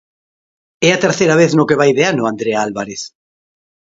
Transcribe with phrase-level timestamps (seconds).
[0.87, 3.01] É a terceira vez no que vai de ano, Andrea Álvarez.